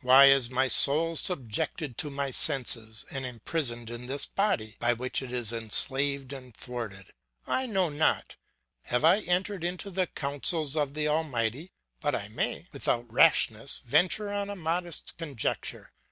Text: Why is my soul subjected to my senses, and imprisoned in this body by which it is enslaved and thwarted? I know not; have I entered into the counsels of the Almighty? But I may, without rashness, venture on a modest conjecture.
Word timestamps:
Why 0.00 0.24
is 0.30 0.50
my 0.50 0.66
soul 0.66 1.14
subjected 1.14 1.96
to 1.98 2.10
my 2.10 2.32
senses, 2.32 3.06
and 3.08 3.24
imprisoned 3.24 3.88
in 3.88 4.08
this 4.08 4.26
body 4.26 4.74
by 4.80 4.94
which 4.94 5.22
it 5.22 5.30
is 5.30 5.52
enslaved 5.52 6.32
and 6.32 6.56
thwarted? 6.56 7.12
I 7.46 7.66
know 7.66 7.88
not; 7.88 8.34
have 8.86 9.04
I 9.04 9.20
entered 9.20 9.62
into 9.62 9.92
the 9.92 10.08
counsels 10.08 10.76
of 10.76 10.94
the 10.94 11.06
Almighty? 11.06 11.70
But 12.00 12.16
I 12.16 12.26
may, 12.30 12.66
without 12.72 13.06
rashness, 13.08 13.78
venture 13.84 14.28
on 14.32 14.50
a 14.50 14.56
modest 14.56 15.16
conjecture. 15.18 15.92